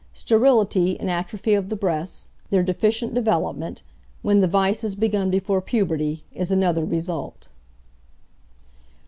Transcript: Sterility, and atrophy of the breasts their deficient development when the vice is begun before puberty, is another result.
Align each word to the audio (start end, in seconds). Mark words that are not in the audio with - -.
Sterility, 0.15 0.99
and 0.99 1.11
atrophy 1.11 1.53
of 1.53 1.69
the 1.69 1.75
breasts 1.75 2.31
their 2.49 2.63
deficient 2.63 3.13
development 3.13 3.83
when 4.23 4.39
the 4.39 4.47
vice 4.47 4.83
is 4.83 4.95
begun 4.95 5.29
before 5.29 5.61
puberty, 5.61 6.23
is 6.33 6.49
another 6.49 6.83
result. 6.83 7.47